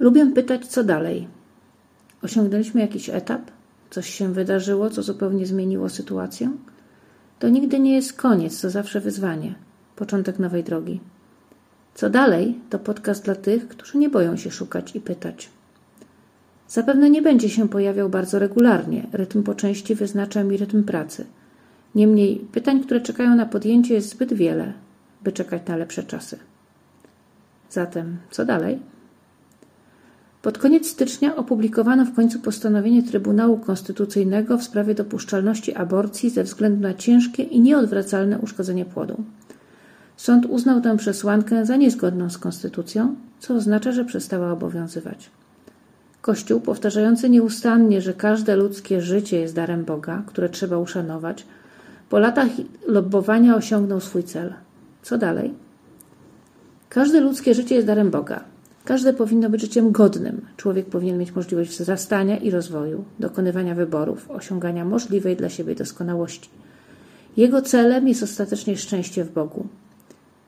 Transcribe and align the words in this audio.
Lubię 0.00 0.26
pytać, 0.26 0.66
co 0.66 0.84
dalej. 0.84 1.28
Osiągnęliśmy 2.22 2.80
jakiś 2.80 3.10
etap? 3.10 3.42
Coś 3.90 4.10
się 4.10 4.32
wydarzyło, 4.32 4.90
co 4.90 5.02
zupełnie 5.02 5.46
zmieniło 5.46 5.88
sytuację? 5.88 6.50
To 7.38 7.48
nigdy 7.48 7.80
nie 7.80 7.94
jest 7.94 8.12
koniec, 8.12 8.60
to 8.60 8.70
zawsze 8.70 9.00
wyzwanie, 9.00 9.54
początek 9.96 10.38
nowej 10.38 10.64
drogi. 10.64 11.00
Co 11.94 12.10
dalej 12.10 12.58
to 12.70 12.78
podcast 12.78 13.24
dla 13.24 13.34
tych, 13.34 13.68
którzy 13.68 13.98
nie 13.98 14.08
boją 14.08 14.36
się 14.36 14.50
szukać 14.50 14.96
i 14.96 15.00
pytać. 15.00 15.50
Zapewne 16.68 17.10
nie 17.10 17.22
będzie 17.22 17.48
się 17.48 17.68
pojawiał 17.68 18.08
bardzo 18.08 18.38
regularnie, 18.38 19.06
rytm 19.12 19.42
po 19.42 19.54
części 19.54 19.94
wyznacza 19.94 20.44
mi 20.44 20.56
rytm 20.56 20.84
pracy. 20.84 21.26
Niemniej 21.94 22.36
pytań, 22.52 22.84
które 22.84 23.00
czekają 23.00 23.36
na 23.36 23.46
podjęcie, 23.46 23.94
jest 23.94 24.10
zbyt 24.10 24.32
wiele, 24.32 24.72
by 25.22 25.32
czekać 25.32 25.62
na 25.66 25.76
lepsze 25.76 26.02
czasy. 26.02 26.38
Zatem, 27.70 28.16
co 28.30 28.44
dalej? 28.44 28.78
Pod 30.42 30.58
koniec 30.58 30.88
stycznia 30.88 31.36
opublikowano 31.36 32.04
w 32.04 32.14
końcu 32.14 32.38
postanowienie 32.38 33.02
Trybunału 33.02 33.58
Konstytucyjnego 33.58 34.58
w 34.58 34.62
sprawie 34.62 34.94
dopuszczalności 34.94 35.74
aborcji 35.74 36.30
ze 36.30 36.44
względu 36.44 36.80
na 36.80 36.94
ciężkie 36.94 37.42
i 37.42 37.60
nieodwracalne 37.60 38.38
uszkodzenie 38.38 38.84
płodu. 38.84 39.24
Sąd 40.16 40.46
uznał 40.46 40.80
tę 40.80 40.96
przesłankę 40.96 41.66
za 41.66 41.76
niezgodną 41.76 42.30
z 42.30 42.38
konstytucją, 42.38 43.14
co 43.38 43.54
oznacza, 43.54 43.92
że 43.92 44.04
przestała 44.04 44.52
obowiązywać. 44.52 45.30
Kościół, 46.20 46.60
powtarzający 46.60 47.30
nieustannie, 47.30 48.00
że 48.00 48.14
każde 48.14 48.56
ludzkie 48.56 49.00
życie 49.00 49.40
jest 49.40 49.54
darem 49.54 49.84
Boga, 49.84 50.22
które 50.26 50.48
trzeba 50.48 50.78
uszanować, 50.78 51.46
po 52.08 52.18
latach 52.18 52.48
lobbowania 52.86 53.56
osiągnął 53.56 54.00
swój 54.00 54.24
cel. 54.24 54.52
Co 55.02 55.18
dalej? 55.18 55.54
Każde 56.88 57.20
ludzkie 57.20 57.54
życie 57.54 57.74
jest 57.74 57.86
darem 57.86 58.10
Boga. 58.10 58.51
Każde 58.84 59.12
powinno 59.12 59.50
być 59.50 59.60
życiem 59.60 59.92
godnym. 59.92 60.46
Człowiek 60.56 60.86
powinien 60.86 61.18
mieć 61.18 61.34
możliwość 61.34 61.70
wzrastania 61.70 62.36
i 62.36 62.50
rozwoju, 62.50 63.04
dokonywania 63.18 63.74
wyborów, 63.74 64.30
osiągania 64.30 64.84
możliwej 64.84 65.36
dla 65.36 65.48
siebie 65.48 65.74
doskonałości. 65.74 66.50
Jego 67.36 67.62
celem 67.62 68.08
jest 68.08 68.22
ostatecznie 68.22 68.76
szczęście 68.76 69.24
w 69.24 69.32
Bogu. 69.32 69.66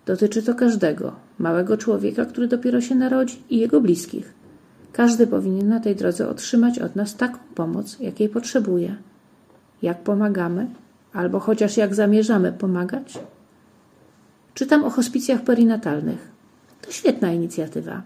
Dotyczy 0.06 0.42
to 0.42 0.54
każdego, 0.54 1.12
małego 1.38 1.76
człowieka, 1.76 2.24
który 2.24 2.48
dopiero 2.48 2.80
się 2.80 2.94
narodzi 2.94 3.42
i 3.50 3.58
jego 3.58 3.80
bliskich. 3.80 4.34
Każdy 4.92 5.26
powinien 5.26 5.68
na 5.68 5.80
tej 5.80 5.96
drodze 5.96 6.28
otrzymać 6.28 6.78
od 6.78 6.96
nas 6.96 7.16
taką 7.16 7.38
pomoc, 7.54 7.96
jakiej 8.00 8.28
potrzebuje. 8.28 8.96
Jak 9.82 10.02
pomagamy, 10.02 10.66
albo 11.12 11.40
chociaż 11.40 11.76
jak 11.76 11.94
zamierzamy 11.94 12.52
pomagać? 12.52 13.18
Czytam 14.54 14.84
o 14.84 14.90
hospicjach 14.90 15.42
perinatalnych. 15.42 16.28
To 16.82 16.92
świetna 16.92 17.32
inicjatywa. 17.32 18.02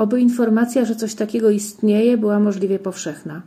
Oby 0.00 0.20
informacja, 0.20 0.84
że 0.84 0.96
coś 0.96 1.14
takiego 1.14 1.50
istnieje, 1.50 2.18
była 2.18 2.40
możliwie 2.40 2.78
powszechna. 2.78 3.42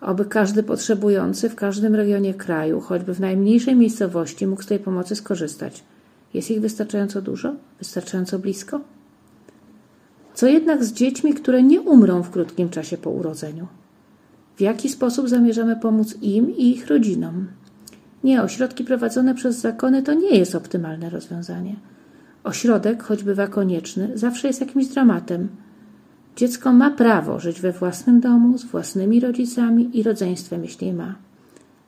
Oby 0.00 0.24
każdy 0.24 0.62
potrzebujący 0.62 1.48
w 1.48 1.54
każdym 1.54 1.94
regionie 1.94 2.34
kraju, 2.34 2.80
choćby 2.80 3.14
w 3.14 3.20
najmniejszej 3.20 3.76
miejscowości, 3.76 4.46
mógł 4.46 4.62
z 4.62 4.66
tej 4.66 4.78
pomocy 4.78 5.16
skorzystać. 5.16 5.84
Jest 6.34 6.50
ich 6.50 6.60
wystarczająco 6.60 7.22
dużo? 7.22 7.54
Wystarczająco 7.78 8.38
blisko? 8.38 8.80
Co 10.34 10.46
jednak 10.46 10.84
z 10.84 10.92
dziećmi, 10.92 11.34
które 11.34 11.62
nie 11.62 11.80
umrą 11.80 12.22
w 12.22 12.30
krótkim 12.30 12.68
czasie 12.68 12.98
po 12.98 13.10
urodzeniu? 13.10 13.66
W 14.56 14.60
jaki 14.60 14.88
sposób 14.88 15.28
zamierzamy 15.28 15.76
pomóc 15.76 16.14
im 16.22 16.56
i 16.56 16.70
ich 16.70 16.86
rodzinom? 16.86 17.46
Nie, 18.24 18.42
ośrodki 18.42 18.84
prowadzone 18.84 19.34
przez 19.34 19.60
zakony 19.60 20.02
to 20.02 20.14
nie 20.14 20.38
jest 20.38 20.54
optymalne 20.54 21.10
rozwiązanie. 21.10 21.76
Ośrodek, 22.44 23.02
choć 23.02 23.22
bywa 23.22 23.46
konieczny, 23.46 24.10
zawsze 24.14 24.48
jest 24.48 24.60
jakimś 24.60 24.86
dramatem. 24.86 25.48
Dziecko 26.38 26.72
ma 26.72 26.90
prawo 26.90 27.40
żyć 27.40 27.60
we 27.60 27.72
własnym 27.72 28.20
domu, 28.20 28.58
z 28.58 28.64
własnymi 28.64 29.20
rodzicami 29.20 29.98
i 29.98 30.02
rodzeństwem, 30.02 30.64
jeśli 30.64 30.92
ma. 30.92 31.14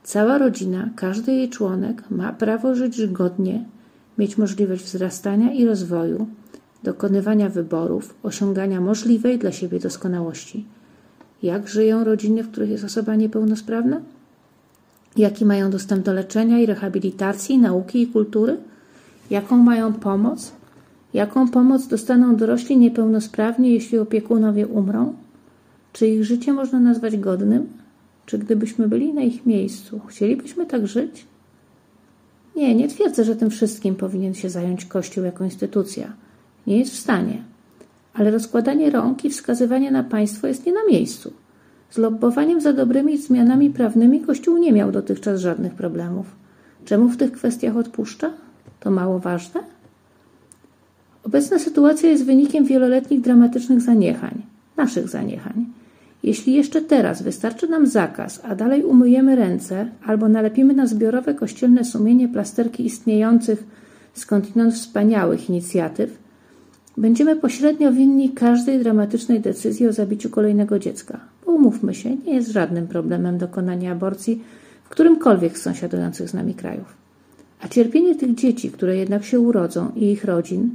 Cała 0.03 0.39
rodzina, 0.39 0.89
każdy 0.97 1.33
jej 1.33 1.49
członek 1.49 2.03
ma 2.11 2.33
prawo 2.33 2.75
żyć 2.75 3.07
godnie, 3.07 3.65
mieć 4.19 4.39
możliwość 4.39 4.85
wzrastania 4.85 5.53
i 5.53 5.65
rozwoju, 5.65 6.27
dokonywania 6.83 7.49
wyborów, 7.49 8.15
osiągania 8.23 8.81
możliwej 8.81 9.39
dla 9.39 9.53
siebie 9.53 9.81
doskonałości. 9.81 10.65
Jak 11.43 11.69
żyją 11.69 12.05
rodziny, 12.05 12.43
w 12.43 12.51
których 12.51 12.71
jest 12.71 12.85
osoba 12.85 13.15
niepełnosprawna? 13.15 14.01
Jaki 15.17 15.45
mają 15.45 15.71
dostęp 15.71 16.05
do 16.05 16.13
leczenia 16.13 16.59
i 16.59 16.67
rehabilitacji, 16.67 17.59
nauki 17.59 18.03
i 18.03 18.07
kultury? 18.07 18.57
Jaką 19.31 19.57
mają 19.57 19.93
pomoc? 19.93 20.53
Jaką 21.15 21.49
pomoc 21.49 21.87
dostaną 21.87 22.37
dorośli 22.37 22.77
niepełnosprawni, 22.77 23.73
jeśli 23.73 23.99
opiekunowie 23.99 24.67
umrą? 24.67 25.15
Czy 25.93 26.07
ich 26.07 26.25
życie 26.25 26.53
można 26.53 26.81
nazwać 26.81 27.17
godnym? 27.17 27.67
Czy 28.27 28.39
gdybyśmy 28.39 28.89
byli 28.89 29.15
na 29.15 29.23
ich 29.23 29.47
miejscu, 29.47 30.01
chcielibyśmy 30.07 30.67
tak 30.67 30.87
żyć? 30.87 31.27
Nie, 32.57 32.75
nie 32.75 32.89
twierdzę, 32.89 33.25
że 33.25 33.37
tym 33.37 33.51
wszystkim 33.51 33.95
powinien 33.95 34.35
się 34.35 34.51
zająć 34.51 34.85
Kościół 34.85 35.25
jako 35.25 35.45
instytucja. 35.45 36.13
Nie 36.67 36.79
jest 36.79 36.93
w 36.93 36.99
stanie. 36.99 37.43
Ale 38.15 38.31
rozkładanie 38.31 38.91
rąk 38.91 39.25
i 39.25 39.31
wskazywanie 39.31 39.91
na 39.91 40.05
państwo 40.05 40.47
jest 40.47 40.67
nie 40.67 40.73
na 40.73 40.85
miejscu. 40.91 41.33
Z 41.91 41.99
lobbowaniem 41.99 42.61
za 42.61 42.73
dobrymi 42.73 43.19
zmianami 43.19 43.71
prawnymi 43.71 44.21
Kościół 44.21 44.59
nie 44.59 44.73
miał 44.73 44.93
dotychczas 44.93 45.41
żadnych 45.41 45.75
problemów. 45.75 46.27
Czemu 46.85 47.09
w 47.09 47.17
tych 47.17 47.33
kwestiach 47.33 47.77
odpuszcza? 47.77 48.31
To 48.81 48.91
mało 48.91 49.19
ważne? 49.19 49.61
Obecna 51.31 51.59
sytuacja 51.59 52.11
jest 52.11 52.25
wynikiem 52.25 52.65
wieloletnich 52.65 53.21
dramatycznych 53.21 53.81
zaniechań, 53.81 54.43
naszych 54.77 55.09
zaniechań. 55.09 55.67
Jeśli 56.23 56.55
jeszcze 56.55 56.83
teraz 56.83 57.23
wystarczy 57.23 57.69
nam 57.69 57.87
zakaz, 57.87 58.41
a 58.45 58.55
dalej 58.55 58.85
umyjemy 58.85 59.37
ręce 59.37 59.89
albo 60.07 60.29
nalepimy 60.29 60.75
na 60.75 60.87
zbiorowe 60.87 61.35
kościelne 61.35 61.85
sumienie 61.85 62.29
plasterki 62.29 62.87
istniejących 62.87 63.65
skądinąd 64.15 64.75
wspaniałych 64.75 65.51
inicjatyw, 65.51 66.19
będziemy 66.97 67.37
pośrednio 67.37 67.93
winni 67.93 68.31
każdej 68.31 68.79
dramatycznej 68.79 69.41
decyzji 69.41 69.87
o 69.87 69.93
zabiciu 69.93 70.31
kolejnego 70.31 70.79
dziecka. 70.79 71.21
Bo 71.47 71.53
umówmy 71.53 71.95
się, 71.95 72.17
nie 72.17 72.35
jest 72.35 72.51
żadnym 72.51 72.89
problemem 72.89 73.39
dokonanie 73.39 73.93
aborcji 73.93 74.43
w 74.85 74.89
którymkolwiek 74.89 75.59
z 75.59 75.63
sąsiadujących 75.63 76.29
z 76.29 76.35
nami 76.35 76.55
krajów. 76.55 76.95
A 77.61 77.69
cierpienie 77.69 78.15
tych 78.15 78.35
dzieci, 78.35 78.71
które 78.71 78.97
jednak 78.97 79.25
się 79.25 79.41
urodzą 79.41 79.93
i 79.97 80.05
ich 80.05 80.25
rodzin, 80.25 80.71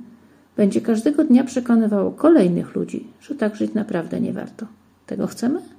będzie 0.57 0.81
każdego 0.81 1.23
dnia 1.23 1.43
przekonywało 1.43 2.11
kolejnych 2.11 2.75
ludzi, 2.75 3.07
że 3.21 3.35
tak 3.35 3.55
żyć 3.55 3.73
naprawdę 3.73 4.21
nie 4.21 4.33
warto. 4.33 4.65
Tego 5.05 5.27
chcemy? 5.27 5.74